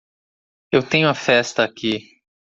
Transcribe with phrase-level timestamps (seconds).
[0.71, 2.09] Eu tenho a festa aqui.